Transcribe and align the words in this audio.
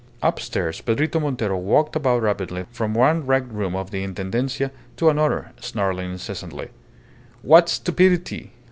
Upstairs 0.23 0.81
Pedrito 0.81 1.19
Montero 1.21 1.55
walked 1.59 1.95
about 1.95 2.23
rapidly 2.23 2.65
from 2.71 2.95
one 2.95 3.23
wrecked 3.27 3.51
room 3.51 3.75
of 3.75 3.91
the 3.91 4.01
Intendencia 4.03 4.71
to 4.97 5.09
another, 5.09 5.51
snarling 5.59 6.13
incessantly 6.13 6.69
"What 7.43 7.69
stupidity! 7.69 8.51